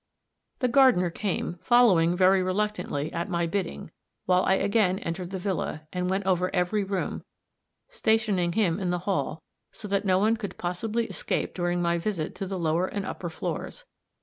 The 0.61 0.67
gardener 0.67 1.11
came, 1.11 1.59
following 1.61 2.17
very 2.17 2.41
reluctantly, 2.41 3.13
at 3.13 3.29
my 3.29 3.45
bidding, 3.45 3.91
while 4.25 4.43
I 4.45 4.55
again 4.55 4.97
entered 4.97 5.29
the 5.29 5.37
villa, 5.37 5.83
and 5.93 6.09
went 6.09 6.25
over 6.25 6.49
every 6.55 6.83
room, 6.83 7.23
stationing 7.87 8.53
him 8.53 8.79
in 8.79 8.89
the 8.89 8.97
hall, 9.05 9.43
so 9.71 9.87
that 9.89 10.03
no 10.03 10.17
one 10.17 10.37
could 10.37 10.57
possibly 10.57 11.05
escape 11.05 11.53
during 11.53 11.83
my 11.83 11.99
visit 11.99 12.33
to 12.37 12.47
the 12.47 12.57
lower 12.57 12.87
and 12.87 13.05
upper 13.05 13.29
floors. 13.29 13.85